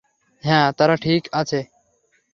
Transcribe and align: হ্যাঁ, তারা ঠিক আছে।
হ্যাঁ, 0.43 0.67
তারা 0.71 0.95
ঠিক 0.95 1.23
আছে। 1.31 1.59